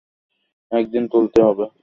একদিন 0.71 1.03
তুলতে 1.07 1.39
হবে। 1.41 1.65